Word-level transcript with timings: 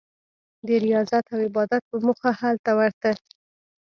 د 0.65 0.67
ریاضت 0.85 1.25
او 1.33 1.39
عبادت 1.47 1.81
په 1.89 1.97
موخه 2.05 2.31
هلته 2.41 2.71
ورته. 2.79 3.11